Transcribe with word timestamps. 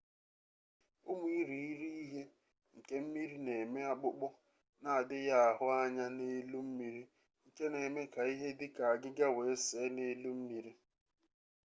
ụmụ 1.09 1.27
irighiri 1.39 1.89
ihe 2.03 2.21
nke 2.77 2.95
mmiri 3.03 3.37
na-eme 3.45 3.79
akpụkpọ 3.91 4.27
na-adịghị 4.81 5.31
ahụ 5.47 5.65
anya 5.81 6.05
n'elu 6.17 6.59
mmiri 6.67 7.03
nke 7.47 7.63
na-eme 7.71 8.01
ka 8.13 8.21
ihe 8.33 8.47
dị 8.59 8.67
ka 8.75 8.83
agịga 8.93 9.27
wee 9.37 9.55
see 9.65 9.87
n'elu 9.95 10.29
mmiri 10.37 10.71